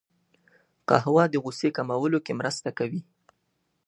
[0.89, 3.01] قهوه د غوسې کمولو کې مرسته کوي